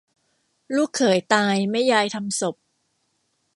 [0.75, 2.55] ลูกเขยตายแม่ยายทำศพ